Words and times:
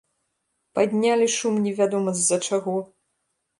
Паднялі 0.79 1.27
шум 1.35 1.55
невядома 1.67 2.17
з-за 2.19 2.37
чаго! 2.51 2.77